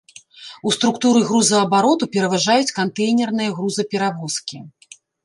У 0.67 0.71
структуры 0.77 1.19
грузаабароту 1.27 2.07
пераважаюць 2.15 2.73
кантэйнерныя 2.79 3.53
грузаперавозкі. 3.59 4.57